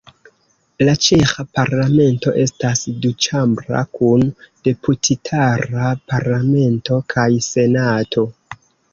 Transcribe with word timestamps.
La 0.85 0.93
ĉeĥa 1.07 1.43
Parlamento 1.57 2.31
estas 2.43 2.79
duĉambra, 3.03 3.81
kun 3.97 4.23
Deputitara 4.69 5.91
Parlamento 6.13 6.97
kaj 7.15 7.27
Senato. 7.49 8.25